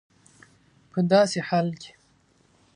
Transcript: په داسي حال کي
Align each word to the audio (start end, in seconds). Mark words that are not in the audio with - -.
په 0.91 0.99
داسي 1.09 1.39
حال 1.47 1.67
کي 1.81 1.91